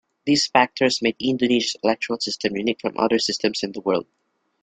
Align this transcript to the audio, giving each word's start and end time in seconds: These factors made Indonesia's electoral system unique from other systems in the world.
These 0.25 0.47
factors 0.47 0.99
made 1.03 1.15
Indonesia's 1.19 1.75
electoral 1.83 2.19
system 2.19 2.57
unique 2.57 2.81
from 2.81 2.97
other 2.97 3.19
systems 3.19 3.61
in 3.61 3.71
the 3.73 3.81
world. 3.81 4.07